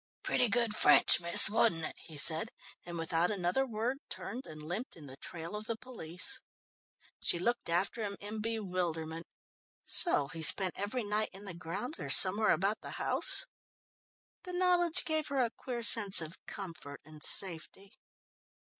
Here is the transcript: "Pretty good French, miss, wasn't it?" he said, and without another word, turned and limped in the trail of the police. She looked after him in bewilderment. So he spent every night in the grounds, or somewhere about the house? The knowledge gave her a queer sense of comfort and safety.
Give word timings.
"Pretty 0.23 0.49
good 0.49 0.75
French, 0.75 1.19
miss, 1.19 1.47
wasn't 1.47 1.83
it?" 1.85 1.93
he 1.99 2.17
said, 2.17 2.49
and 2.83 2.97
without 2.97 3.29
another 3.29 3.67
word, 3.67 3.99
turned 4.09 4.47
and 4.47 4.63
limped 4.67 4.95
in 4.95 5.05
the 5.05 5.15
trail 5.17 5.55
of 5.55 5.67
the 5.67 5.77
police. 5.77 6.41
She 7.19 7.37
looked 7.37 7.69
after 7.69 8.01
him 8.01 8.17
in 8.19 8.41
bewilderment. 8.41 9.27
So 9.85 10.29
he 10.29 10.41
spent 10.41 10.73
every 10.75 11.03
night 11.03 11.29
in 11.33 11.45
the 11.45 11.53
grounds, 11.53 11.99
or 11.99 12.09
somewhere 12.09 12.49
about 12.49 12.81
the 12.81 12.97
house? 12.97 13.45
The 14.41 14.53
knowledge 14.53 15.05
gave 15.05 15.27
her 15.27 15.37
a 15.45 15.51
queer 15.55 15.83
sense 15.83 16.19
of 16.19 16.33
comfort 16.47 16.99
and 17.05 17.21
safety. 17.21 17.91